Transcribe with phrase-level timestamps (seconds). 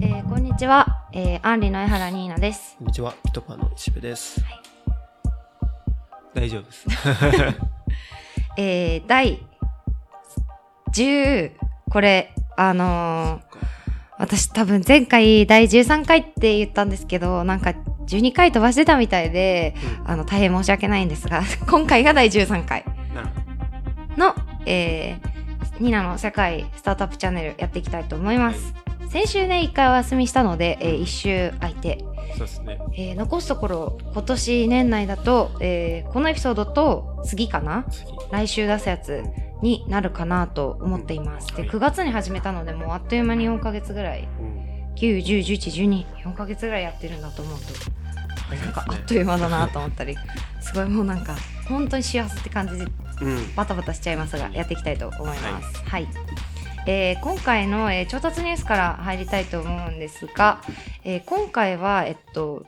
[0.00, 2.76] えーこんにちは、えー、アンリの江原ニーナです。
[2.78, 4.42] こんにちは、ピトパの石部です。
[6.34, 6.86] 大丈夫です。
[8.58, 9.46] えー、第
[10.92, 11.52] 10、
[11.90, 13.54] これ、あのー
[14.16, 17.74] 私多分前回第13回って言ったんですけど、なんか
[18.06, 19.74] 12回飛ばしてたみたいで、
[20.04, 22.84] あの、大変申し訳ないんですが、 今回が第13回
[24.16, 24.34] の、
[24.66, 28.83] えー、ニーナの世界スタートアップチャンネルやっていきたいと思います。
[29.14, 32.14] 先週ね、1回お休みしたので、えー、1週空いて、ど。
[32.30, 32.80] そうですね。
[32.94, 37.84] えー残すところ今年年内だと、えーこのエピソードと次かな？
[37.88, 38.10] 次。
[38.32, 39.22] 来週出すやつ
[39.62, 41.46] になるかなと思っています。
[41.54, 44.94] で、はい9月に始めたので、もうあっという間に4ヶ月ぐらい、うん。
[44.96, 47.64] 9、10、11、12、4ヶ月ぐらいやってるんだと思うと、
[48.56, 50.16] なんかあっという間だなと思ったり、
[50.60, 51.36] すごいもうなんか、
[51.68, 52.90] 本当に幸せって感じでね。
[53.22, 53.54] うん。
[53.54, 55.84] バタバタしちゃいますが、やっていきたいと思います。
[55.84, 56.08] はい。
[56.86, 60.60] えー今回の、えー調達ニュースから入りたいと思うんですが、
[61.02, 62.66] えー今回は、えっと、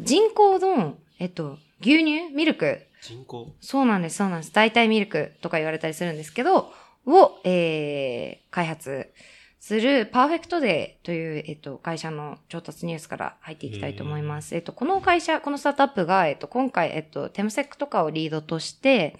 [0.00, 2.82] 人工の、えっと、牛乳ミルク。
[3.00, 3.52] 人口。
[3.60, 4.52] そうなんです、そうなんです。
[4.52, 6.72] 代替ミルクとか言われたりするんですけど、
[7.06, 9.12] を、えー開発
[9.60, 14.54] するパーフェクトデーという、えっと、会社の調達ニュースから入っていきたいと思います。
[14.54, 19.16] えっと、この会社、このスタートアップが、えっと、今回、えっと、テムセックとかをリードとして、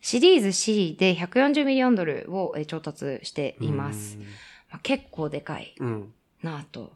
[0.00, 4.16] シリーズ C で140ミリオンドルをえー調達しています。
[4.70, 5.86] まあ、結構でかいうん。
[5.86, 6.14] うん。
[6.42, 6.92] なぁと。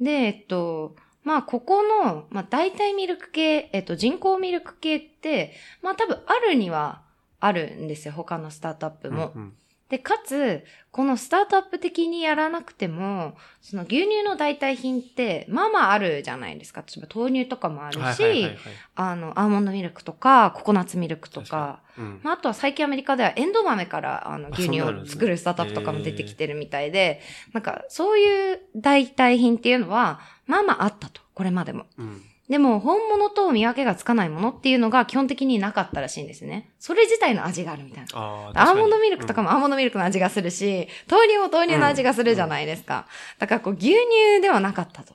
[0.00, 7.02] で、えっと、まあ、ここの、まあ、代替ミルク系、えっと、人工ミルク系って、まあ、多分あるには
[7.40, 8.14] あるんですよ。
[8.14, 9.32] 他のスタートアップも。
[9.34, 9.52] うん。
[9.90, 16.82] で、かつ、このスタートアップ的にやらなくても、その牛乳の代替品って、まあまああるじゃないですか。
[16.82, 18.56] 例えば豆乳とかもあるし、はいはいはいはい。
[18.94, 22.06] あの、アーモンドミルクとか、ココナッツミルクとか、確かに。
[22.06, 22.20] うん。
[22.22, 27.20] まあ、あとは最近アメリカではエンドウ豆からあのあ牛乳を作るスタートアップとかも出てきてるみたいで、
[27.52, 31.20] なんかそういう代替品っていうのは、まあまああったと。
[31.34, 31.86] これまでも。
[31.98, 32.22] うん。
[32.50, 36.68] でも本物と見分けがつかないものっていうのが基本的になかったらしいんですね。
[36.80, 38.08] それ自体の味があるみたいな。
[38.12, 39.50] あアーモンドミルクとかも。
[39.50, 43.06] もアーモンドミルクの味がするし、豆乳も豆乳の味がするじゃないですか。
[43.38, 45.14] だからこう牛乳ではなかったと。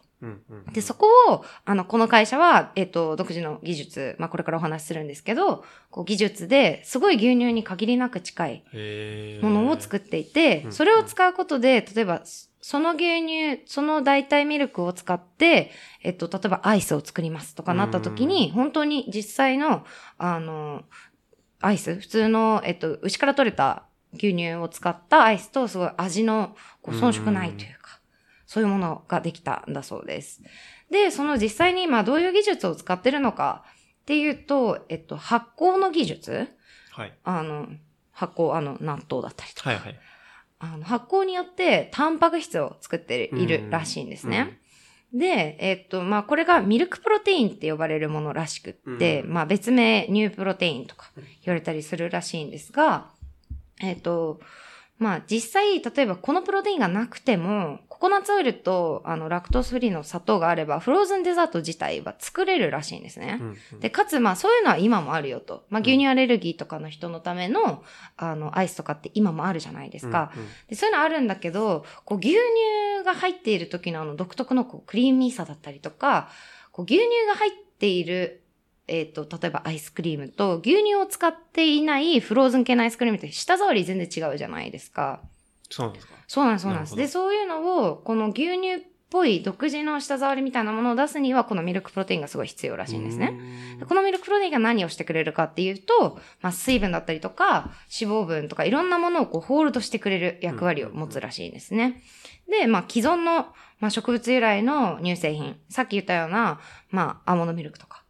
[0.71, 12.21] で、そこを、あの、この会社は、えっと、独自の技術、まあ、これからお話しするんですけど、こう、技術ですごい牛乳に限りなく近いへものを作っていてう、んそれを使うことで、例えば、
[12.61, 15.71] その牛乳、その代替ミルクを使って、
[16.01, 19.85] えっと、例えばアイスを作りますとかなった時に、本当に実際の、
[20.17, 20.83] あの、
[21.61, 23.83] アイス、普通の、えっと、牛から取れた
[24.13, 27.74] 牛乳を使ったアイスと、すごい味のこう遜色ないというか、
[28.55, 30.41] そういうものができたんだそうです。
[30.89, 33.65] で、その実際に今どういう技術を使ってるのか
[34.03, 36.47] っていうと、えっと、発酵の技術
[36.91, 37.13] はい。
[37.25, 37.67] あの、
[38.13, 39.99] 発酵、あの、納豆だったりとか、はいはい。
[40.59, 44.61] あの発酵によってタンパク質を作っているらしいんですね。
[45.13, 51.11] で、えっと、まあ、これがミルクプロテインって呼ばれるものらしくって、うんまあ、別名乳プロテインとか
[51.43, 53.09] 言われたりするらしいんですが、
[53.81, 54.39] えっと、
[54.97, 63.37] まあ、実際、例えばこのプロテインがなくても、ココナッツオイルと、あの、ラクトースフリーの砂糖があれば、フローズンデザート自体は作れるらしいんですね。
[63.41, 63.57] うん。
[63.73, 65.65] うんで、かつ、まあ、そういうのは今もあるよと。
[65.69, 67.83] まあ、牛乳アレルギーとかの人のための、
[68.15, 70.31] あの、アイスとかって今もあるじゃないですか。。
[70.69, 72.39] でそういうのあるんだけど、こう、牛乳
[73.03, 76.29] が入っている時のあの、独特のこうクリーミーさだったりとか、
[76.71, 78.44] こう、牛乳が入っている、
[78.87, 85.21] えっ、と、例えばアイスクリームと、牛乳を使っていないフローズン系のアイスクリームって舌触り全然違うじゃないですか。
[85.69, 86.13] そうなんですか？
[86.27, 86.95] そうなんです、そうなんです。
[86.95, 88.79] で、そういうのを、この牛乳っ
[89.09, 93.33] ぽい独自の舌触りみたいなものを出すには、このミルクプロテインがすごい必要らしいんですね。
[93.87, 102.01] このミルクプロテインが何をしてくれるかっていうと、まあ、水分だったりとか、脂肪分とかいろんなものをこうホールドしてくれる役割を持つらしいですね。
[102.49, 103.47] で、まあ、既存の、
[103.79, 106.59] まあ、植物由来の乳製品、さっき言ったような、
[106.91, 108.04] まあ、アーモンドミルクとか。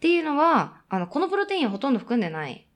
[0.00, 2.66] っていうのは、あの、このプロテインをほとんど含んでない。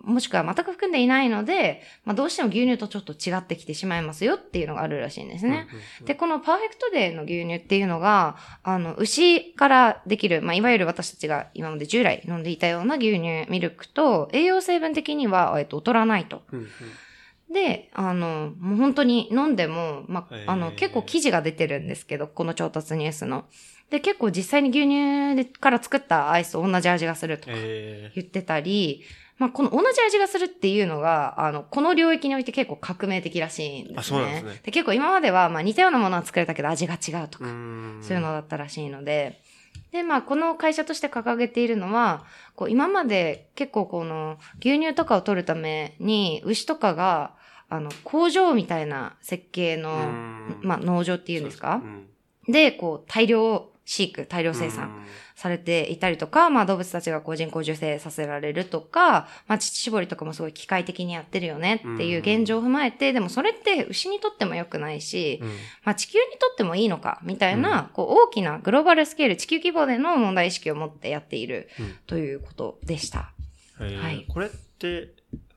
[0.00, 5.66] もしくは全く含んでいないので、まあ、どうしても牛乳とちょっと違ってきてしまいますよっていうのがあるらしいんですね。。
[6.04, 16.42] で、このパーフェクトデーの牛乳っていうのが、あの、牛からできる、まあ、いわゆる私たちが今まで従来飲んでいたような牛乳、ミルクと、栄養成分的には、えっと、劣らないと。
[16.52, 16.68] うんうん
[17.50, 23.44] で、あの、もう本当に飲んでも、まあ、あの、結構記事が出てるんですけど、この調達ニュースの。
[23.94, 29.04] で、結構実際に牛乳でから作ったアイスと同じ味がするとかえ言ってたり、
[29.38, 33.98] まあ、この同じ味がするっていうのが、あの、この領域において結構革命的らしいんですね。
[33.98, 34.72] あそうなんですね。
[34.72, 37.42] 結構今までは、まあ、似たようなものは作れたけど味が違うとー。
[37.42, 38.02] か、ん。
[38.02, 39.40] そういうのだったらしいので、
[39.92, 42.24] で、まあ、この会社として掲げているのは、
[42.56, 47.34] こう、今まで結構この、牛乳とかを取るために、牛とかが、
[47.68, 50.58] あの、工場みたいな設計の、うん。
[50.62, 51.80] まあ、農場っていうんですか？
[52.48, 55.04] で、こう、大量飼育、大量生産
[55.34, 65.48] されていたりとか、まあ動物たちがこう人工授精させられるとか、まあ乳搾りとかもすごい機械的にやってるよねっていう現状を踏まえて、でもそれって牛にとっても良くないし、うん。
[65.84, 67.86] まあ地球にとってもいいのか、みたいな、うん。
[67.88, 71.94] こう大きなグローバルスケール、地球規模での問題意識を持ってやっているうん。
[72.06, 73.32] ということでした。
[73.80, 74.24] えーはい。
[74.28, 75.13] これって、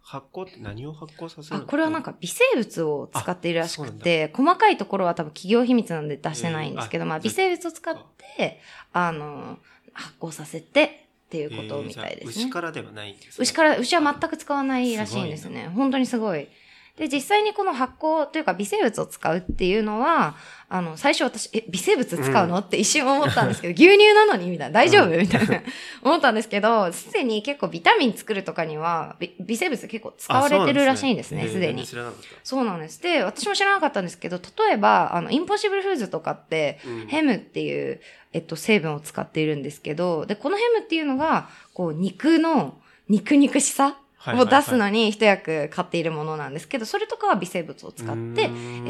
[0.10, 7.98] 発酵って何を発酵させるあ、のこれはなんか微生物を使っているらしくて、細かいところは多分企業秘密なんで出してないんですけど、まあ微生物を使っ
[8.38, 8.62] て、
[8.94, 9.60] あの、
[9.92, 12.30] 発酵させてっていうことみたいですえー。
[12.30, 13.32] 牛からではないんですね。
[13.40, 15.70] 牛から、牛は全く使わないらしいんですね。
[15.76, 16.48] 本当にすごい。
[16.98, 20.36] で、実際にこの発酵というか微生物を使うっていうのは、
[20.68, 24.50] あの、最初私、え、微生物使うの、って一瞬思ったんですけど、牛乳なのに？
[24.50, 25.62] みたいな、大丈夫、みたいな、
[26.02, 31.86] 思ったんですけど、すでに結構ビタミン作るとかには、び微生物結構使われてるらしいんですね、あすでに。
[31.86, 32.28] 知らなかった。
[32.44, 33.02] そうなんです。
[33.02, 37.08] で、私も知らなかったんですけど、例えば、あの、インポッシブルフーズとかって、うん。
[37.08, 38.02] ヘムっていう、
[38.34, 43.98] えっと、成分を使っているんですけど、で、このヘムっていうのが、こう、肉の、肉肉しさ
[44.36, 48.48] を出すのに一役買っているものなんですけど、それとかは微生物を使って、え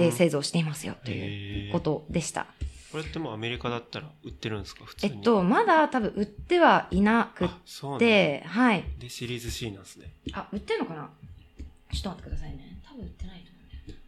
[0.10, 2.48] ー製造していますよといううことでした。
[2.92, 4.86] これってもうアメリカだったら売ってるんですか？
[4.86, 5.14] 普通に。
[5.14, 7.50] えっと、まだ多分売ってはいなくっ
[8.00, 8.84] て、はい。
[8.98, 10.12] で、シリーズ C なんですね。
[10.34, 11.10] あ、売ってるのかな？
[11.94, 12.80] ちょっと待ってくださいね。
[12.88, 14.00] 多分売ってないと思うんだよ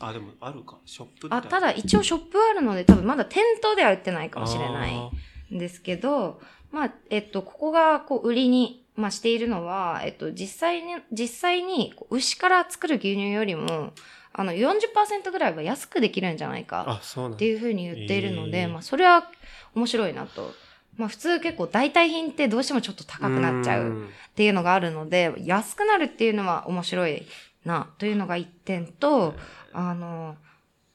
[0.00, 0.78] あ、でもあるか。
[0.86, 5.10] ショップあ、ただ一応ショップあるので、多分まだ店頭では売ってないかもしれないあ
[5.54, 6.40] んですけど、
[6.72, 13.92] まあ、えっと、ここがこう売りに、まあ、しているのは、えっと、実際に、実際に牛から作る牛乳よりも、
[14.32, 19.30] あの、40%ぐらいは安くできるんじゃないーかあ、そうなんだっていうふうに言っているので、へーまあ、それは
[19.74, 20.52] 面白いなと。
[20.96, 23.84] まあ、普通結構代替品ってどうしてもちょっと高くなっちゃう。
[23.84, 27.26] んっていうのがあるので、安くなるっていうのは面白い
[27.64, 29.34] な、というのが一点と、
[29.72, 30.36] あの、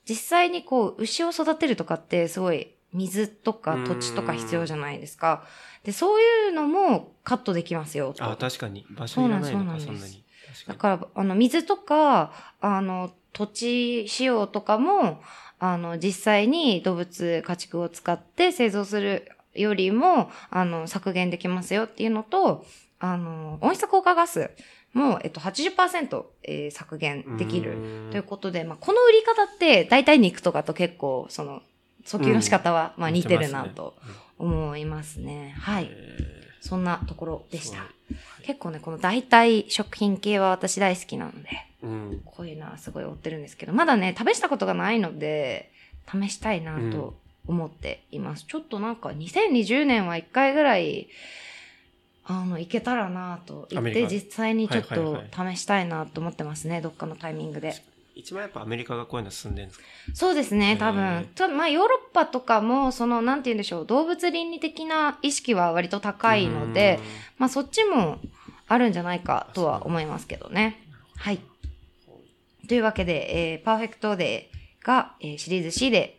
[0.07, 5.43] 実際にこう、牛を育てるとかってすごい水とか土地とか必要じゃないですか。
[5.83, 8.23] で、そういうのもカットできますよと。
[8.23, 8.85] あ、確かに。
[8.89, 10.23] 場所いらないのか、そうなんなに。
[10.47, 15.21] だ確かから、あの、水とか、あの、土地使用とかも、
[15.59, 22.65] あの、実際に動物家畜を使って製造するよりも、あの、削減できますよっていうのと、
[22.99, 24.51] あの、温室効果ガス
[24.93, 27.71] も、えっと、80%、えー削減にできる。
[27.71, 31.61] うんということで、まあ、この売り方って、大体肉とかと結構、その、
[32.06, 33.95] 訴求の仕方は、まあ、似てるなと
[34.38, 35.56] 思いますね。
[35.59, 35.89] はい。
[35.92, 37.77] えそんなところーでした。
[37.77, 41.50] す結構ね、この代替食品系は私大好きなので、
[41.81, 42.21] うん。
[42.24, 45.71] こういうのはすごい追ってるんですけど、まだね、試したことがないので、
[46.09, 47.15] 試したいなと
[47.48, 48.45] 思っています。
[48.48, 51.07] ちょっとなんか2020年は一回ぐらい、
[52.25, 57.74] あの、いけたらなと言って、実際にちょっと試したいなと思ってますね、どっかのタイミングで。
[58.21, 59.85] 一番やっぱアメリカがこういうの進んでるんですか？
[60.13, 61.25] そうですね、多分ー。
[61.33, 67.00] とまあ、ヨーロッパとかも、その、なんて言うんでしょう、動物倫理的な意識は割と高いので、
[67.38, 68.19] まあ、そっちも
[68.68, 70.79] あるんじゃないかとは思いますけどね。
[71.18, 71.39] はい。
[72.68, 76.17] というわけで、えーパーフェクトデーが、えーシリーズ C で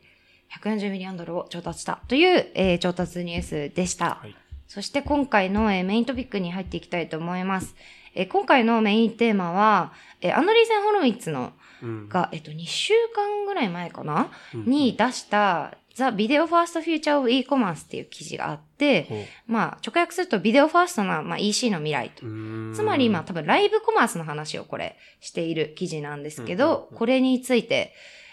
[0.60, 4.16] 140 million ドルを調達したという、えー調達ニュースでした。
[4.20, 4.36] はい。
[4.72, 7.74] そして今回の、えーメイントピックに入っていきたいと思います。
[8.14, 9.92] えー今回のメインテーマは、
[10.22, 11.52] えーアンドリーセン・ホロウィッツの
[11.82, 12.08] うん。
[12.08, 22.26] が、えっと、2週間ぐらい前かな、うんに出した、The Video First Future of E-Commerce っていう記事があって、まあ、直訳するとビデオファーストな、まあ、EC の未来と。
[22.26, 22.72] うん。
[22.74, 27.92] つまり今多分ライブコマースの話をこれしている記事なんですけど、これについて、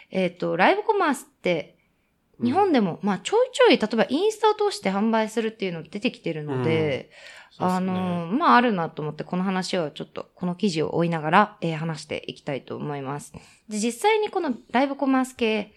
[0.09, 1.78] えっ、と、ライブコマースって
[2.43, 7.09] 日本でも、まあちょいちょい例えばインスタを通して販売するっていうの出てきてるので、
[7.51, 7.89] そうっすね。
[7.91, 13.33] あの、まああるなと思ってこの話をちょっとこの記事を追いながら、えー話していきたいと思います。
[13.67, 15.73] で、実際にこのライブコマース系、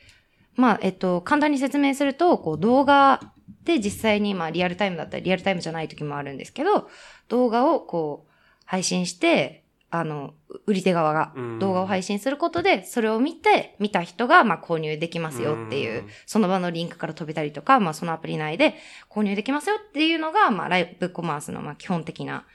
[0.54, 3.20] まあえっ、と、簡単に説明すると、こう動画
[3.64, 6.88] で実際にまあリアルタイムだったりリアルタイムじゃない時もあるんですけど、
[7.28, 8.32] 動画をこう
[8.64, 9.61] 配信して、
[9.94, 10.32] あの、
[10.66, 18.74] 売り手側がうん動画を配信することで、それを見て、見た人がまあ購入できますよっていううん、その場のリンクから飛べたりとか、まあそのアプリ内で
[19.10, 22.46] 購入できますよっていうのが、まあライブコマースのまあ基本的な、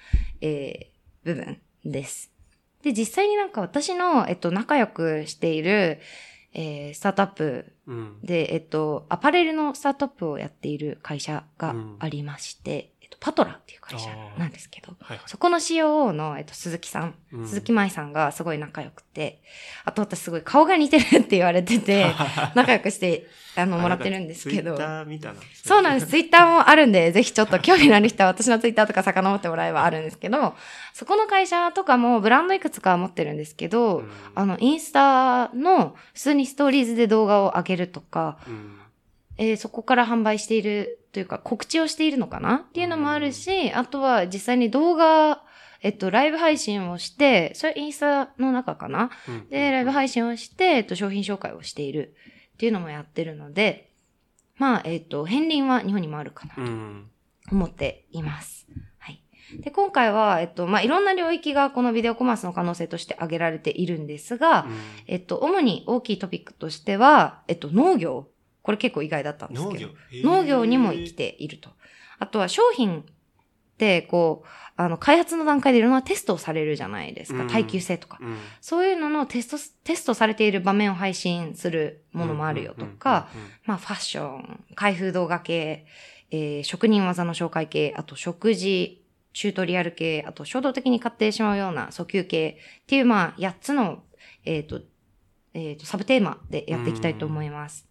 [0.42, 2.32] えー部分です。
[2.82, 6.00] で、実際になんか私の、えっと、仲良くしている、
[6.54, 8.20] えースタートアップうん。
[8.24, 15.28] で、えっと、アパレルのスタートアップをやっている会社がありまして、えっと、パトラっていう会社なんですけど、はいはい。
[15.28, 19.42] そこの COO の、えっと、鈴木さん、うん鈴木舞さんがすごい仲良くて、
[19.86, 22.06] あと私すごい顔が似てるって言われてて、
[22.56, 24.88] 仲良くして、あの、もらってるんですけどツイッ。
[24.88, 25.42] ター見たな。
[25.64, 26.08] そうなんです。
[26.08, 30.56] ツイッターもあるんで、ぜひちょっと興味のある人は私のツイッターとか遡ってもらえばあるんですけど、
[30.94, 38.77] そこの会社とかもブランドいくつか持ってるんですけど、うんあの、インスタの普通にストーリーズで動画を上げるとか、うん
[39.38, 42.56] えーそこから販売しているというか告知をしているのかな？
[42.56, 45.44] っていうのもあるし、あとは実際に動画、
[45.82, 49.12] えっと、ライブ配信をして、それインスタの中かな？
[49.28, 52.16] うんで、ライブ配信をして、えっと、商品紹介をしている
[52.54, 53.92] っていうのもやってるので、
[54.58, 57.10] まあ、えっと、片鱗は日本にもあるかなとうん。
[57.52, 58.66] 思っています。
[58.98, 59.22] はい。
[59.60, 64.76] で、今回は、えっと、まあ、いろんな領域がこのビデオコマースの可能性として挙げられているんですが、うん
[65.06, 68.28] えっと、主に大きいトピックとしては、えっと、農業。
[68.68, 70.30] これ結構意外だったんですけど農業。
[70.42, 71.70] 農業にも生きていると。
[72.20, 73.04] あとは商品っ
[73.78, 77.44] て、こう、あの、開発の段階でいろんなテストをされるじゃないですか。
[77.44, 78.18] うん耐久性とか。
[78.22, 83.30] うんそういうののテスト、テストされている場面を配信するものもあるよとか、、
[83.64, 85.86] まあ、ファッション、開封動画系、
[86.32, 94.04] えー職人技の紹介系、あと食事、チュートリアル系、あと衝動的に買ってしまうような訴求系っていう、まあ、8つの、
[94.44, 94.82] えっ、と、
[95.54, 97.87] えっ、と、サブテーマでやっていきたいと思います。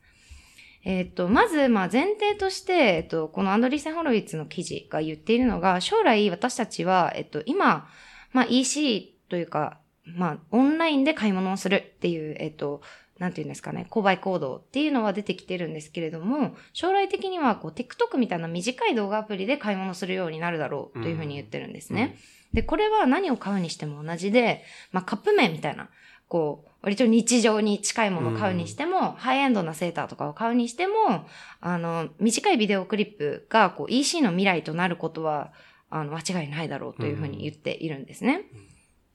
[0.87, 7.89] えっ、と、まず、まあ、前提として、えっ、と、このアンドリーセン・ホロウィッツの記事が言っているのが、将来私たちは、えっ、と、今、
[8.33, 12.83] まあ、EC というか、まあ、オンラインで買い物をするっていう、えっ、と、
[13.19, 22.17] なんていうんですかね、購買行動っていうのは出てきてるんですけれども、将来的にはこう TikTok みたいな短い動画アプリで買い物するようになるだろうというふうに言ってるんですね。
[22.53, 25.89] で、これは何を買うにしても同じで、まあカップ麺みたいな、
[26.29, 31.27] こう、割と日常に近いものを買うにしても、ハイエンドなセーターとかを買うにしても、
[31.61, 35.53] あの、短いビデオクリップがこう EC の未来となることは、
[35.91, 38.43] あの、間違いないだろうというふうに言っているんですね。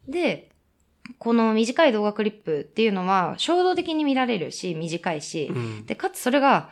[0.07, 0.51] で、
[1.17, 6.69] この短い動画クリップっていうのは衝動的に見られるし、短いし、うんで、かつそれが、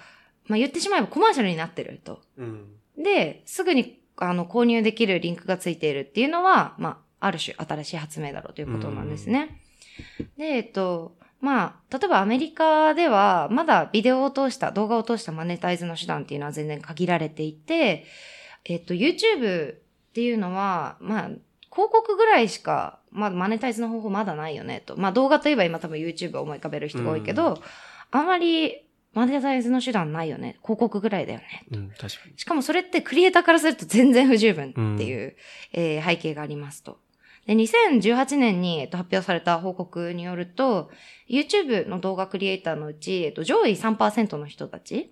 [0.48, 2.22] まあ、言ってしまえばコマーシャルになってると。
[2.38, 9.62] うんで、すぐにあの購入できるリンクがついているっていうのは、まあ、ある種新しい発明だろうということなんですね。
[10.38, 18.06] で、えっと、まあ、例えばアメリカでは、まだビデオを通した、動画を通したマネタイズの手段っていうのは全然限られていて、
[18.66, 19.78] えっと、YouTube っ
[20.14, 21.30] ていうのは、まあ、
[21.72, 25.00] 広告ぐらいしか、まあ、マネタイズの方法まだないよね、と。
[25.00, 27.62] まあ、動画といえば今多分 YouTube を思い浮かべる人が多いけど、う
[28.12, 30.58] あんまりマネタイズの手段ないよね。
[30.62, 31.66] 広告ぐらいだよね。
[31.72, 32.38] うん、確かに。
[32.38, 35.36] しかもそれってクリエイターからすると全然不十分っていう、
[35.74, 37.00] えー背景がありますと。
[37.50, 40.92] で、2018年に、えっと、発表された報告によると、
[41.28, 45.12] YouTube の動画クリエイターのうち、えっと、上位3%の人たち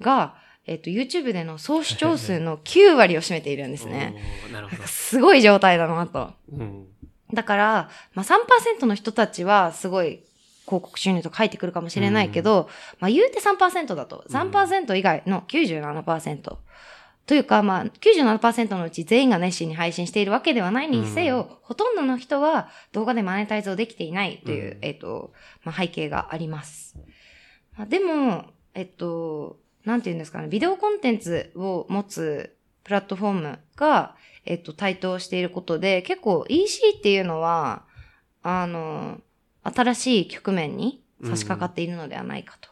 [0.00, 0.34] が、
[0.66, 4.16] えっと、YouTube での総視聴数の 9割を占めているんですね。
[4.52, 4.82] なるほど。
[4.88, 6.32] すごい状態だなと。
[6.52, 6.88] うん。
[7.32, 10.24] だから、まあ、3%の人たちはすごい
[10.66, 12.68] 広告収入とか入ってくるかもしれないけど、
[12.98, 14.24] まあ言うて3%だと。
[14.28, 16.56] 3%以外の97%。
[17.28, 26.96] というか、まあ、97%のうち全員が熱心に配信しているわけではないにせよ、ほとんどの人は動画でマネタイズをできていないという、うんえっ、と、まあ、背景があります。
[27.76, 34.16] まあでも、えっと、なんていうんですかね、ビデオコンテンツを持つプラットフォームが、
[34.46, 37.84] えっと、台頭していることで、結構 EC っていうのは、
[38.42, 39.20] あの、
[39.64, 42.70] 新しい局面に差し掛かっているのではないかと、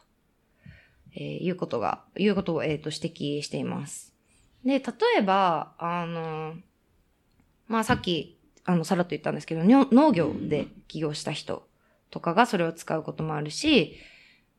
[1.15, 4.16] えーいうことが、いうことを、えっと、指摘しています。
[4.67, 4.83] で、例
[5.19, 6.55] えば、あの、
[7.69, 11.67] まあ、さっき、あの、さらっと言ったんですけど、農業で起業した人
[12.11, 13.97] とかがそれを使うこともあるし、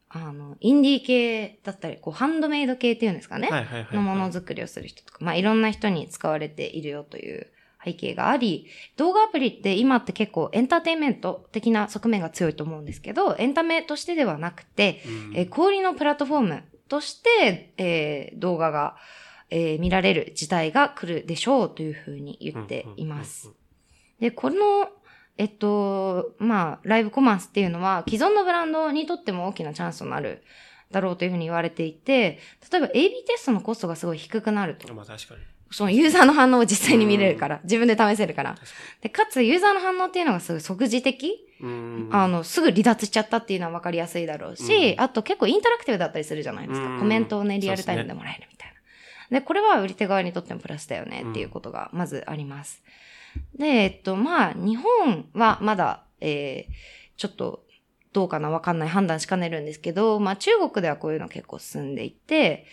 [0.10, 3.50] あの、インディー系だったり、こう、ハンドメイド系っていうんですかね。
[3.50, 3.96] はいはいはい。
[3.96, 7.48] のものづくりをする人とか、まあいろんな人に使われているよという
[7.84, 18.96] 背景があり、動画アプリって今って結構エンターテインメント的な側面が強いと思うんですけど、エンタメとしてではなくて、うんえー小売りのプラットフォームとして、えー動画が、
[19.50, 23.50] えー見られる時代が来るでしょうというふうに言っています。。
[24.20, 24.90] で、この、
[25.38, 30.44] えっと、まあ、ライブコマースっていうのは、既存のブランドにとっても大きなチャンスとなる
[30.92, 32.40] だろうというふうに言われていて、
[32.72, 32.92] 例えば AB
[33.28, 34.96] テストのコストがすごい低くなるとうん。
[34.96, 35.42] まあ確かに。
[35.70, 38.52] そのユーザーの反応を実際に見れるから、自分で試せるから。
[38.52, 38.68] 確か
[39.02, 41.46] で、かつユーザーの反応っていうのがすごい即時的、
[42.12, 46.88] あ、の、すぐ離脱しちゃったっていうのは分かりやすいだろうし、うんあと結構インタラクティブだったりするじゃないですか。
[46.88, 48.77] うんコメントをね、リアルタイムでもらえるみたいな。
[49.32, 52.84] で、これは売り手側にとってもプラスだよねっていうことがまずあります。
[53.56, 56.74] で、えっと、まあ、日本はまだ、えー、
[57.18, 57.64] ちょっと、
[58.14, 62.66] どうかなわかんない判断しかねるんですけど、まあ中国ではこういうの結構進んでいて、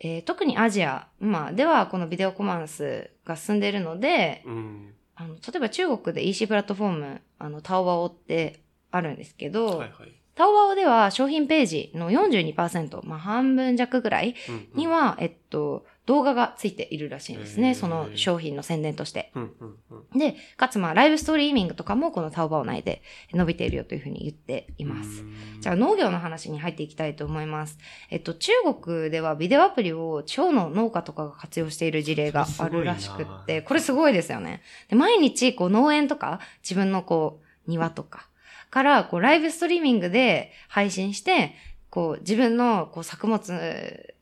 [0.00, 4.94] えー特にアジア、まあではこのビデオコマンスが進んでいるので、うん。
[5.14, 10.12] あの、例えば中国で EC プラットフォーム、あの、タオバオってあるんですけど、はいはい。
[10.34, 17.74] タオバオでは商品ページの42%、まあ半分弱ぐらいうんうんには、えっと、動画がついているらしいんですね。
[17.74, 19.32] その商品の宣伝として。
[20.16, 25.24] で、かつまあライブストリーミングとかもこのタオバオ内で伸びているよというふうに言っています。
[25.60, 27.78] じゃあ農業の話に入っていきたいと思います。
[28.10, 34.62] えっと、中国ではビデオアプリを地方の農家とかが活用している事例があるらしくって、これすごいですよね。
[34.88, 38.28] で毎日こう農園とか自分のこう庭とか
[38.70, 41.54] からこうライブストリーミングで配信して、
[41.92, 43.52] こう自分のこう作物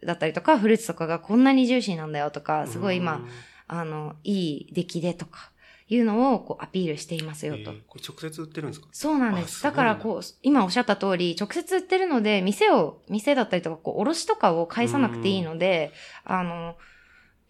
[0.04, 3.24] だったりとかフルーツとかがこんなにジューシーなんだよとか、すごい今、
[3.68, 5.52] あの、いい出来でとか
[5.86, 7.70] いうのをこうアピールしていますうん、よと。
[7.70, 8.88] えーこれ直接売ってるんですか？
[8.90, 9.62] そうなんです。
[9.62, 15.92] だからこう、今おっしゃった通り、直接売ってるので、店を、店だったりとか、こう、卸とかを返さなくていいので、
[16.24, 16.76] あの、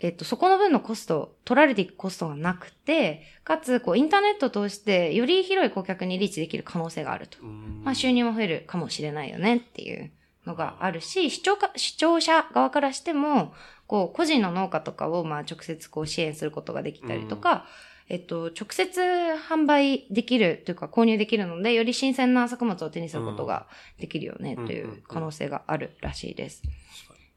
[0.00, 7.38] えっと、そこの分のコスト、取られていくコストがなくて、かつ、こう、インターネットを通して、より広い顧客にリーチできる可能性があると。
[7.42, 10.10] うんまあ、収入も増えるかもしれないよねっていう
[10.46, 13.52] のがあるし、視聴か、視聴者側からしても、
[13.86, 17.66] こう、個人の農家とかを、まあ、直接こう、支援することができたりとか、
[18.08, 19.00] えっと、直接
[19.48, 23.66] 販売できるというか購入できるので、より新鮮な作物を手にすることが
[24.00, 26.62] できるよねうんという可能性があるらしいです。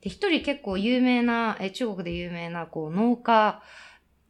[0.03, 3.61] で、一人結構有名な、え中国で有名な、こう、農家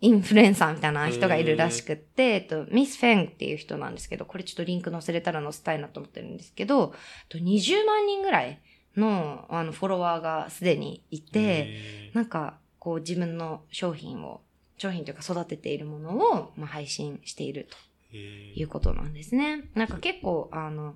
[0.04, 8.60] インフルエンサーみたいな人がいるらしくって、えっと、ミス・フェンっていう人なんですけど、これちょっとリンク載せれたら載せたいなと思ってるんですけど、えっと20万人ぐらい
[8.98, 12.16] のあのフォロワーがすでにいて、えー。
[12.16, 14.42] なんか、こう自分の商品を、
[14.78, 17.78] 商品というか育てているものを、まあ、配信していると
[18.14, 18.60] えー。
[18.60, 19.70] いうことなんですね。
[19.74, 20.96] なんか結構、あの、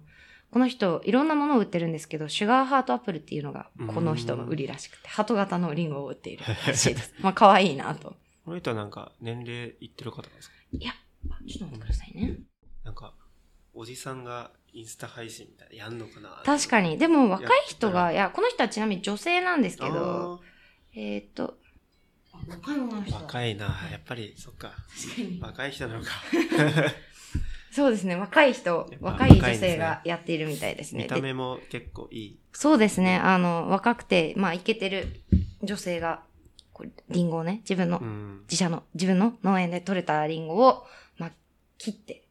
[0.57, 7.13] この人、いろんなものを売ってるんですけど、シュガーハートアップルっていうのが、この人の売りらしくて、ハート型のリンゴを売っているらしいです。
[7.21, 8.15] まあ、可愛いなと。
[8.43, 10.55] この人はなんか年齢いってる方なんですか？
[10.71, 10.93] いや、
[11.29, 12.39] あちょっと待ってくださいね。
[12.83, 13.13] なんか、
[13.75, 16.97] おじさんがインスタ配信みたいなやんのかな確かに。
[16.97, 20.41] でも若い人やが、いや、この人はちなみに女性なんですけあど、
[20.95, 21.59] えっ、と、
[22.33, 23.65] あ若い女のー人だ若いな。
[23.91, 24.69] やっぱり、そっか。
[24.69, 25.39] 確かに。
[25.39, 26.09] 若い人なのか。
[27.77, 31.03] そうですね、若い人若い女性がやっているみたいですね。
[31.03, 32.39] 見たで目も結構いい。
[32.51, 35.22] そうですね、あの、若くて、まあ、イケてる
[35.62, 36.24] 女性が、
[37.10, 38.42] リンゴをね、自分のうん。
[38.50, 40.87] 自社の、自分の農園で採れたリンゴを、
[41.20, 41.31] まあ、
[41.77, 42.24] 切って、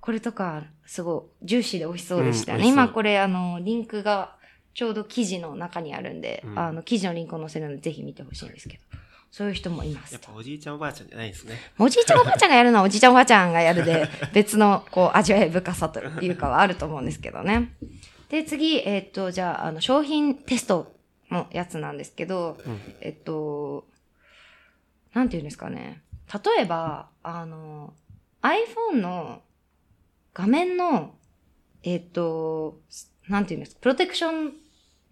[0.00, 2.60] これとか、すごい、ジューシーで美味しそうでしたね。
[2.60, 4.38] うん今これ、あの、リンクが、
[4.72, 8.84] ちょうど記事の中にあるんで、うんあの、記事のリンクを載せるので、ぜひ見てほしいんですけど、
[9.32, 10.22] そういう人もいますやっ。
[10.22, 11.56] ぱおじいちゃんおばあちゃんじゃないですね。
[11.78, 17.72] おじいちゃんおばあちゃんがやるのはおじいちゃんおばあちゃんがやるで、 別の、こう、味わい深さというかはあると思うんですけどね。
[18.28, 20.94] で、次、えっと、じゃあ、あの、商品テスト
[21.30, 22.80] のやつなんですけど、うん。
[23.00, 23.86] えっと、
[25.14, 26.02] なんて言うんですかね。
[26.54, 27.94] 例えば、あの、
[28.42, 29.40] iPhone の
[30.34, 31.14] 画面の、
[31.82, 32.80] えっと、
[33.28, 34.52] なんて言うんですか、プロテクション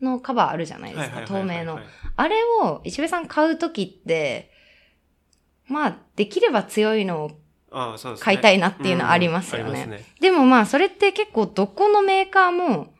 [0.03, 1.79] のカバーあるじゃないですか、透明の。
[2.21, 4.51] あれを、石部さん買うときって、
[5.67, 7.31] まあ、できれば強いのを。
[8.19, 10.05] 買いたいなっていうのはありますよね。
[10.21, 12.93] でもまあ、それって結構どこのメーカーも、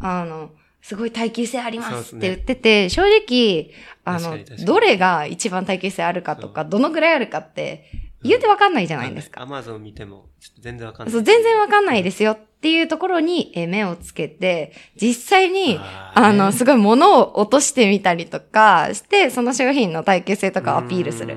[0.00, 0.50] あの、
[0.82, 3.70] すごい耐久性ありますって言ってて、正直、
[4.04, 4.36] あの
[4.66, 7.90] どれが一番耐久性あるかとか、どのぐらいあるかって、
[8.22, 9.42] 言うてわかんないじゃないですか。
[9.42, 11.12] アマゾン見ても、ちょっと全然わかんない。
[11.12, 15.78] そう、全然わかんないですよっていうところにえー目をつけて、実際に、
[16.14, 16.52] あの、ね。
[16.52, 21.36] すごい物を落としてみたりとかして、その商品の耐久性とかをアピールする。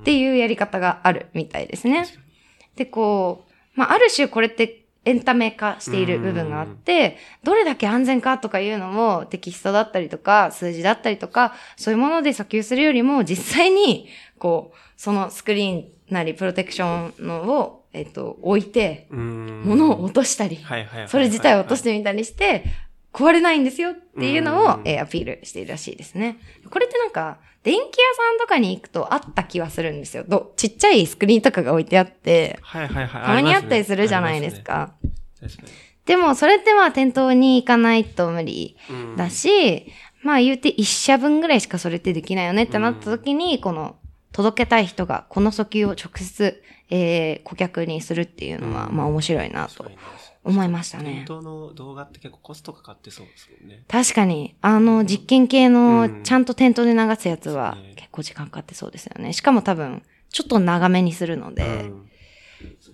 [0.00, 2.06] っていうやり方があるみたいですね。
[2.76, 20.58] で、こう、まあ、ある種これってエンタメ化している部分があって、どれだけ安全かとかいうのもテキストだったりとか、数字だったりとか、そういうもので訴求するよりも、実際に、こう、そのスクリーンなりプロテクションのを、えっと、置いて、物を落としたり、
[21.06, 22.64] それ自体を落としてみたりして、
[23.12, 26.38] 壊れないんですよっていうのをう、んえーアピールしているらしいですね。
[26.68, 27.82] これってなんか、電気屋
[28.14, 30.24] さんとかに行くとあった気はするんですよ。
[30.26, 33.22] どちっちゃいスクリーンとかが置いてあって、はいはいはい。
[33.22, 34.94] たまにあったりするじゃないですか。
[36.06, 38.76] でも、それってまあ店頭に行かないと無理
[39.16, 39.86] だし、
[40.22, 43.96] まあ言うて一社分ぐらいしかそれってできないよねってなった時に、この、
[44.32, 48.96] 届けたい人がこの訴求を直接、えー、顧客にするっていうのは、うん。
[48.96, 49.90] まあ面白いなと
[50.44, 51.24] 思いました店ね。
[51.26, 53.84] 頭の動画って結構コストかかってそうですもんね。
[53.88, 56.22] 確かに、あの、実験系うのん。
[56.22, 59.32] ちゃんと店頭で流すやつは結構時間かかってそうですよね。
[59.32, 61.94] しかも多分、ちょっと長めにするので、う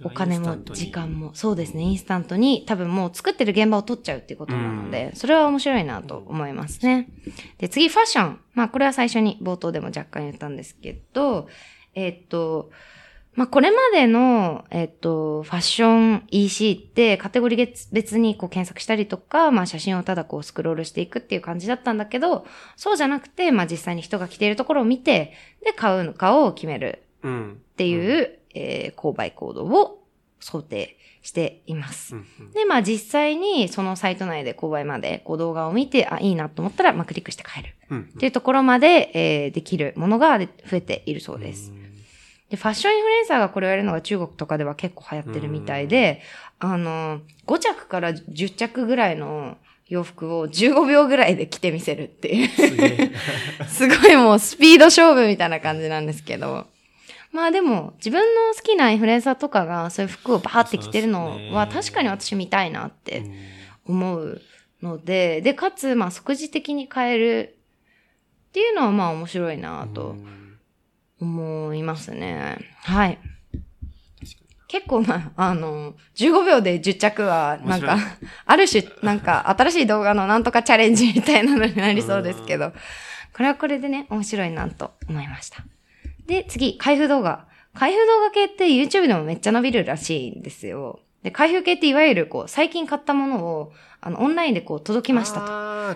[0.02, 7.09] お金も時間も、そうですね、インスタントに多分もう作ってる現場を取っちゃうっていうことなので、それは面白いなと思いますね。
[7.59, 8.40] で、次、ファッション。
[8.55, 11.48] まあ、これは最初に冒頭でも若干言ったんですけど、
[11.94, 12.70] えっと、
[13.37, 27.52] まあ、これまでの、えっと、ファッション EC ってカテゴリー別にこう検索したりとか、まあ、写真をただこうスクロールしていくっていう感じだったんだけど、そうじゃなくて、まあ、実際に人が着ているところを見て、で、買うのかを決めるうん。
[27.52, 30.03] っていう、えー購買行動を
[30.40, 32.14] 想定しています。
[32.14, 37.75] うんうんで、まあ実際にそのサイト内で購買までこう動画を見て、あ、いいなと思ったら、まあクリックして買える。
[37.90, 41.73] うんっていうところまで、えーできるものがで増えているそうです。
[42.51, 46.23] で、ファッションインフルエンサーがこれをやるのが中国とかでは結構流行ってるみたいで、
[46.61, 49.57] あの、5着から10着ぐらいの
[49.88, 52.49] 洋服を15秒ぐらいで着てみせるっていう。
[53.66, 56.66] すごいもうスピード勝負みたいな感じなんですけど。
[57.33, 63.21] まあでも、自分の好きなインフルエンサーとかがそういう服をバーって着てるのは確かに私見たいなって
[63.87, 64.43] うん思う
[64.83, 67.57] ので、で、かつ、まあ即時的に買える
[68.49, 70.47] っていうのはまあ面白いなとうん
[71.21, 72.59] 思いますね。
[72.83, 73.19] はい。
[74.69, 78.05] 結構まあ、あの、15秒で10着は、なんか面、
[78.45, 82.73] ある種、なんか、 新しい動画のなんとかチャレンジみたいなのになりそうですけど、
[83.33, 85.65] これはこれでね、面白いなと思いました。
[86.27, 87.47] で、次、開封動画。
[87.75, 91.01] 開封動画系って YouTube でもめっちゃ伸びるらしいんですよ。
[91.23, 95.41] で、開封系っていわゆるこう、最近買ったものを、あの、オンラインでこう、届きました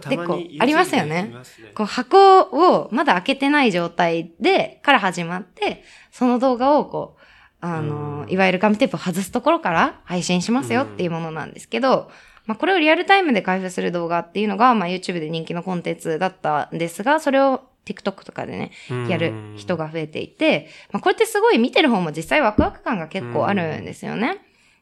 [0.00, 0.08] と。
[0.08, 1.34] でこうありますよねね
[1.74, 7.20] こう箱をまだ開けてない状態で、から始まって、その動画をこう、
[7.60, 12.10] あの、うんいわゆるガムテープを外すところから配信しますよっていうものなんですけど、
[12.46, 18.70] まあこれをリアルタイムで開封する動画っていうのが、まあ YouTube で人気のコンテンツだったんですが、それを TikTok とかでね、
[19.08, 24.38] やる人が増えていて、まあこれってすごい見てる方も実際ワクワク感が結構あるんですよね。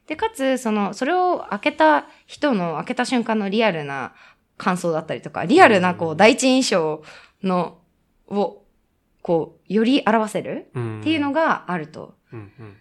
[0.07, 4.13] で、かつ、その、それを開けた人の開けた瞬間のリアルな
[4.57, 7.03] 感想だったりとか、リアルなこう、第一印象
[7.43, 7.77] の、
[8.27, 8.63] を、
[9.21, 12.15] こう、より表せるっっていうのが、があると。
[12.33, 12.77] うんうん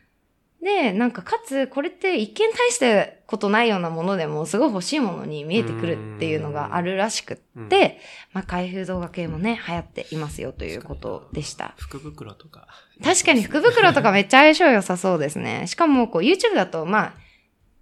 [0.62, 8.00] で、なんか、かつ、これって一見大してことないようなものでも、すごい欲しいものに見えてくるっていうのがあるらしくって、
[8.32, 11.74] まあ、開封動画系もね、流行っていますよということでした。
[11.78, 12.66] 福袋とか。
[13.04, 15.68] 確かに福袋とかめっちゃ相性良さそうですね。
[15.68, 17.14] しかも、こう、YouTube だと、まあ、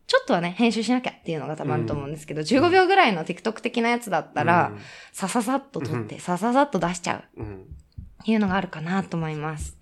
[0.06, 4.72] ちょっとはね、編集しなきゃっていうのが多分あると思うんですけど、15秒ぐらいの TikTok 的なやつだったら、
[5.12, 7.40] さささっと撮って、さささっと出しちゃう。
[7.42, 7.44] っ
[8.26, 9.75] ていうのがあるかなと思います。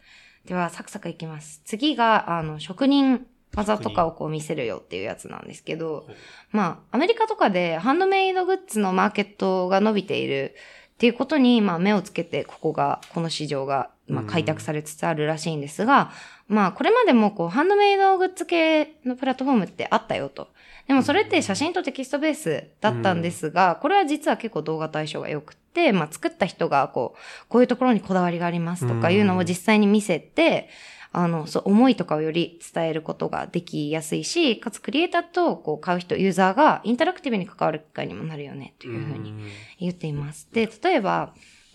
[0.47, 1.63] では、サクサクいきます。
[1.65, 6.07] 次が、あの、職人技とかをこう見せるよっていうやつなんですけど、
[6.51, 10.55] まあ、アメリカとかでハンドメイドグッズのマーケットが伸びている
[10.95, 16.13] っていうことに、まあ、目をつけて、ここが、この市場が、まあ、うん開拓されつつあるらしいんですが、
[16.47, 20.49] まあ、これまでも、こう、ハンドメイドグッズ系のプラットフォームってあったよと。
[20.87, 25.57] でも、それって写真とテキストベースだったんですが、これは実は結構動画対象が良く
[25.93, 30.69] まあ、作った人が、こう、こういうところにこだわりがありますとかいうのを実際に見せて、
[31.13, 39.33] あの、そう、思いとかをより伝えることができやすいし、かつクリエイターとこう買う人、ユーザーがインタラクティブに関わる機会にもなるよね、というふうに
[39.79, 40.49] 言っています。
[40.53, 41.33] で、例えば、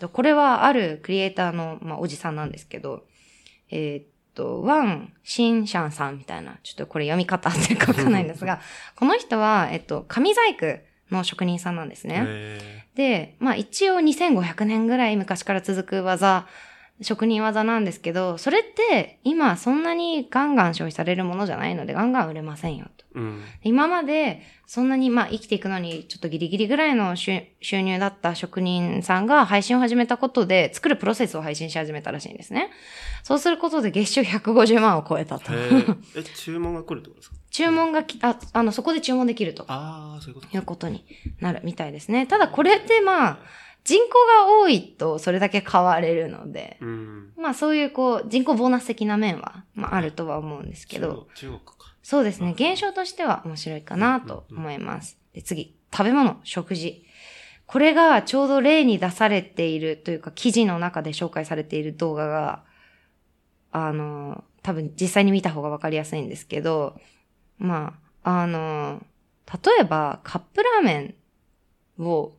[0.07, 3.05] これはあるクリエイターの、まあ、おじさんなんですけど、
[3.69, 8.61] えーっと、ワン・シンシャンさんみたいな、ちょっとこれ読み方合ってるかわかんないんですが、
[8.95, 10.79] この人は、えっと、紙細工
[11.11, 12.25] の職人さんなんですね。
[12.99, 16.45] で、まあ一応2500年ぐらい昔から続く技、
[17.01, 23.05] 職人技なんですけど、それって今そんなにガンガン消費されるものじゃないのでガンガン売れませんよと。
[23.15, 23.41] ーうん。
[23.63, 32.69] 今までそんなにまあ生きていくのにちょっとギリギリぐらいの収収入だった職人さんが配信を始めたことで作るプロセスを配信し始めたらしいんですね。
[33.23, 37.35] そうすることで月収150万を超えたとえ、注文が来るってことですか？
[37.51, 39.65] 注文がき、あ、あの、そこで注文できると。
[39.67, 41.03] ああ、そういうことかいうことに
[41.39, 42.27] なるみたいですね。
[42.27, 43.39] ただこれってまあ、
[43.83, 44.09] 人口
[44.45, 47.33] が多いとそれだけ変われるので、うん。
[47.37, 51.57] まあそういうこう、人口ボーナス的な面は、まああるとは思うんですけど、中国。
[51.57, 51.95] 中国か。
[52.03, 52.53] そうですね。
[52.57, 55.17] 現象としては面白いかなと思います。
[55.33, 57.03] で、次、食べ物、食事。
[57.65, 62.63] これがちょうど例に出されているというか、記事の中で紹介されている動画が、
[63.71, 66.99] あの、多分実際に見た方がわかりやすいんですけど、
[67.59, 69.03] まあ、あの、
[69.45, 71.15] 例えばカップラーメ
[71.99, 72.33] ンを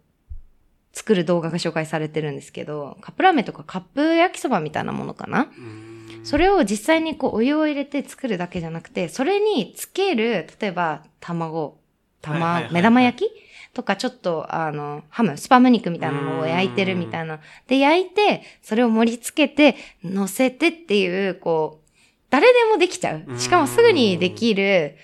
[1.10, 5.48] 作る動画が紹介されてるんですけど、カップラーメンとかカップ焼きそばみたいなものかな？
[5.58, 6.20] うん。
[6.22, 11.80] それを実際にこうお湯を入れて作るだけじゃなくて、それにつける、例えば卵、
[12.22, 13.30] 玉、い目玉焼き？
[13.74, 17.40] とかちょっとあの、ハム、スパム肉みたいなのを焼いてるみたいな。
[17.66, 21.90] で、焼いて、それを盛り付けて、乗せてっていう、こう、
[22.30, 23.36] 誰でもできちゃう。
[23.36, 24.96] しかもすぐにできる、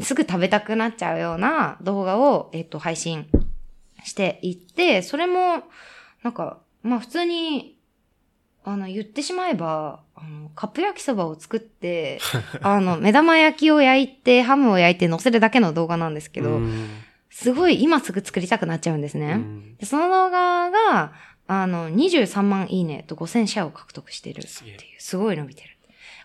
[0.00, 3.26] すぐ食べたくなっちゃうような動画を、えっと、配信
[4.04, 5.64] していって、それも、
[6.22, 7.78] なんか、まあ普通に、
[8.64, 12.20] あの、言ってしまえば、あの、カップ焼きそばを作って、
[12.60, 16.88] あの、目玉焼きを焼いて、ハムを焼いて乗せるだけの動画なんですけど、うん
[17.32, 19.34] すごい今すぐ作りたくなっちゃうんですね。
[19.34, 21.12] うんでその動画が、
[21.46, 25.76] あの、23万いいねと5000シェアを獲得しているっていうすごい伸びてる。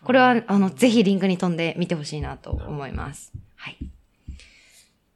[0.03, 3.31] これは、あの、ぜひリンクに飛んで見てほしいなと思います。
[3.55, 3.77] はい。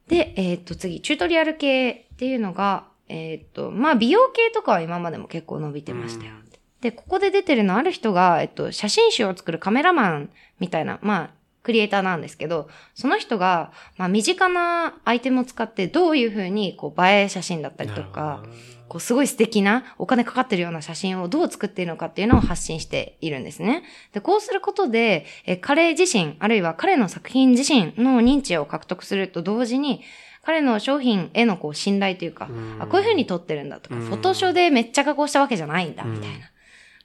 [0.08, 6.32] で、えーっと、次、チュートリアル系っていうのが、えーっと、まあ、美容系とかは今までも結構伸びてましたよ。
[6.34, 10.30] うんで、ここで出てるのある人が、えっと、写真集を作るカメラマン
[10.60, 11.30] みたいな、まあ、
[11.62, 18.42] クリエイターなんですけど、その人が、まあ、身近なアイテムを使ってどういうふうに、こう、映え写真だったりとか
[18.90, 23.84] こう、すごい素敵な、お金かかってるような写真をどう作っているのかっていうのを発信しているんですね。
[24.12, 30.02] で、こうすることで、え彼自身、あるいは彼の作品自身の認知を獲得すると同時に、
[30.42, 36.50] 彼の商品へのこう信頼というか、うんあ、こういう風に撮ってるんだとか、うんフォトショーでめっちゃ加工したわけじゃないんだ、みたいな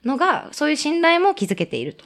[0.04, 2.04] のが、そういう信頼も築けていると。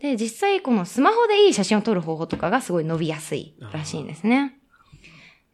[0.00, 4.56] で、実際このスマホでいい写真を撮る方法とかがすごい伸びやすいらしいんですね。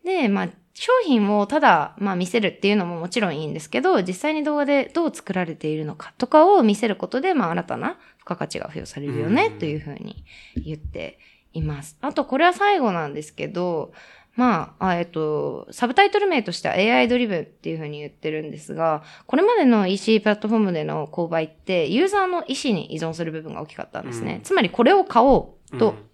[0.04, 11.18] で、まあ、商品をただ、まあ見せるっていうのももちろんいいんですけど、実際に動画でどう作られているのかとかを見せることで、まあ新たな付加価値が付与されるよね、うんというふうに言って
[11.54, 11.96] います。
[12.02, 13.92] あと、これは最後なんですけど、
[14.36, 24.36] まあ、あえっと、サブタイトル名としては AI ドリブンっていうふうに言ってるんですが、これまでの EC プラットフォームでの購買って、ユーザーの意思に依存する部分が大きかったんですね。
[24.36, 26.06] うんつまりこれを買おうとうん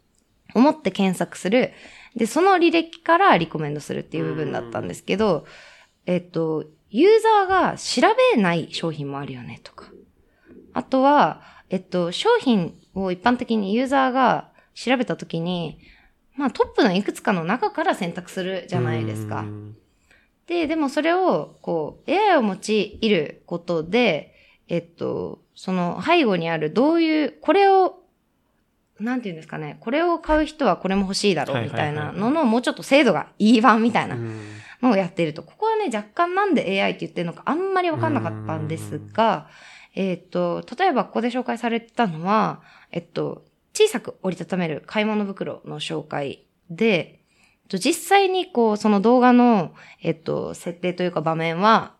[0.54, 1.72] 思って検索する。
[2.14, 5.46] で、その履歴からリコメンドするっていう部分だったんですけど、
[6.06, 8.02] えっと、ユーザーが調
[8.34, 9.86] べない商品もあるよねとか。
[10.74, 15.78] あとは、えっと、商品を一般的にユーザーが調べたときに、
[16.36, 19.44] まあトップのいくつかの中から選択するじゃないですかう。
[19.44, 19.76] ん
[20.46, 24.34] で、でもそれを、こう、AI を用いることで、
[24.68, 28.00] えっと、その背後にあるどういう、これを、
[28.98, 34.40] なんていうんですかね、これを買う人はこれも欲しいだろうはいみたいなのの、もうちょっと精度がいい版みたいなうん
[34.82, 35.42] のをやっていると。
[35.42, 39.48] ここはね、若干なんで AI って言ってるのかあんまりわかんなかったんですが、
[39.94, 47.20] えっと、例えばここで紹介されてたのは、えっと、小さく折りたためる買い物袋の紹介で、
[47.64, 51.94] えっと実際にこう、その動画の、えっと、設定というか場面は、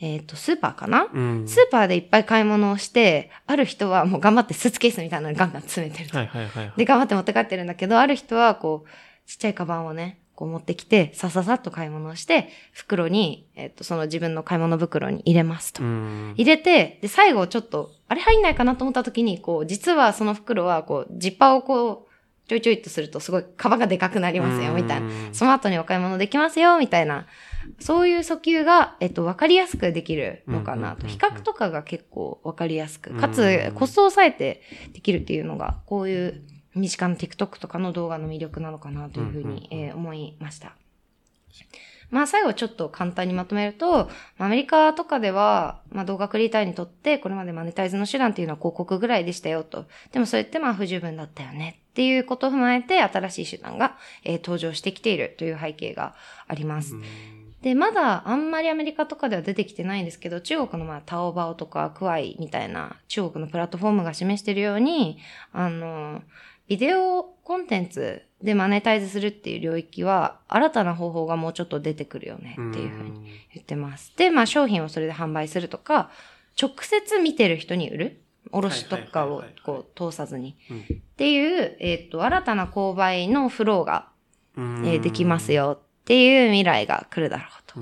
[0.00, 1.08] えっと、スーパーかな？
[1.12, 6.18] うんスーパーでいっぱい買い物をして、ある人はもう頑張ってスーツケースみたいなのにガンガン詰めてると。
[6.18, 6.72] はいはいはいはい。
[6.76, 15.82] で、頑張って持って帰ってるんだけど、ある人はこう、ちっちゃいカバンをね、こう持ってきて、さささっと買い物をして、袋に、えっと、その自分の買い物袋に入れますと。
[15.82, 25.06] うん入れて、で、最後ちょっと、あれ入んないかなと思った時に、こう、実はその袋は、こう、ジッパーをこう、ちょいちょいっとすると、すごい、カバンがでかくなりますよ、みたいな。
[25.06, 27.26] うんその後にお買い物できますよ、みたいな。
[27.80, 31.06] そういう訴求が、えっと、わかりやすくできるのかなと。
[31.06, 34.60] 比較とかが結構わかりやすく、かうつん、コストを抑えて
[34.92, 36.42] できるっていうのが、こういう
[36.76, 40.72] 身近な TikTok とかの動画の魅力なのかなというふうに、えー思いました。
[42.10, 44.08] まあ最後ちょっと簡単にまとめると、
[44.38, 49.86] まあアメリカとかでは、まあ動画クリエイターにとってこれまでマネタイズの手段っていうのは広告ぐらいでしたよと。
[50.12, 56.14] でもそれってまあ不十分だったよねっていうことを踏まえて新しい手段が、えー登場してきているという背景が
[56.46, 56.94] あります。
[56.94, 57.02] うん
[57.66, 65.18] で、まだあんまりアメリカとかでは出てきてないんですけど、中国のまあタオバオとかクワイみたいな中国のプラットフォームが示しているように、
[65.52, 66.22] あの、
[66.68, 74.12] ビデオコンテンツでマネタイズするっていう領域は新たな方法がもうちょっと出てくるよねっていうふうに言ってます。
[74.16, 76.10] で、まあ商品をそれで販売するとか、
[76.60, 78.20] 直接見てる人に売る？
[78.52, 80.56] 卸とかをこう通さずに。
[80.70, 80.82] うんっ
[81.16, 84.08] ていう、えっ、と、新たな購買のフローが、
[84.54, 87.80] うんえーできますよっていう未来が来るだろうと。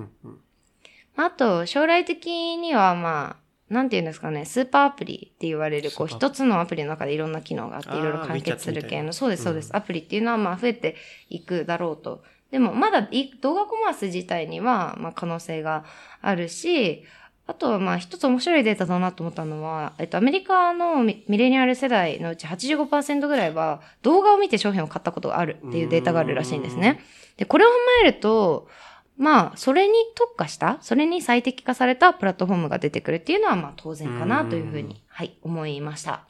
[1.17, 3.44] あと、将来的には、まあ、
[3.75, 9.77] なんて言うんですかね、スーパーアプリって言われる、こう、一つのアプリの中でいろんな機能があって、いろいろ完結する系の、そうです、そうです、うん。
[9.77, 10.95] アプリっていうのは、まあ、増えて
[11.29, 12.23] いくだろうと。
[12.53, 15.85] でも、まだい動画コマース自体には、まあ、可能性が
[16.23, 17.03] あるし、
[17.47, 27.01] あとは、まあ、一つ面白いデータだなと思ったのは、えっと、アメリカのミミレニアル世代のうち85%ぐらいは、動画を見て商品を買ったことがあるっていうデータがあるらしいんですね。
[27.37, 27.77] で、これを踏ま
[28.09, 28.69] えると、
[29.17, 36.25] まあ、それに特化した、それに最適化されたプラットフォームが出てくるっていうのは、まあ当然かなというふううんに、はい、思いました。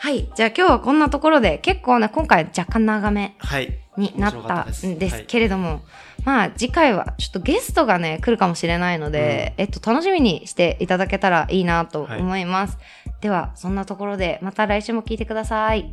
[0.00, 0.30] はい。
[0.36, 3.78] じゃあ今日はこんなところで、結構ね、今回若干長めはい。
[3.96, 5.80] になったたですんですはいけれども、
[6.24, 12.78] まあ次回はちょっとゲストがね、来るかもしれないので、えっと、楽しみにしていただけたらいいなと思います。
[13.20, 15.90] では、そんなところで、また来週も聞いてください。